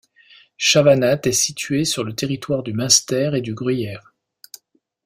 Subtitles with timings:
[0.57, 4.15] Chavanatte est située sur le territoire du munster et du gruyère.